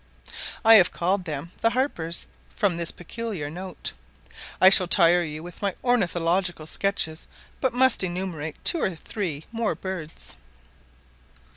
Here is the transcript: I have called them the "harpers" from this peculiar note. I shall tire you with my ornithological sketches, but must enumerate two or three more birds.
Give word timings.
I 0.65 0.73
have 0.81 0.91
called 0.91 1.25
them 1.25 1.51
the 1.61 1.69
"harpers" 1.69 2.25
from 2.55 2.75
this 2.77 2.89
peculiar 2.89 3.51
note. 3.51 3.93
I 4.59 4.71
shall 4.71 4.87
tire 4.87 5.21
you 5.21 5.43
with 5.43 5.61
my 5.61 5.75
ornithological 5.83 6.65
sketches, 6.65 7.27
but 7.59 7.71
must 7.71 8.03
enumerate 8.03 8.55
two 8.65 8.79
or 8.81 8.95
three 8.95 9.45
more 9.51 9.75
birds. 9.75 10.37